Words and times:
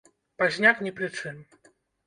Пазняк 0.39 0.81
ні 0.87 0.93
пры 1.01 1.11
чым. 1.21 1.39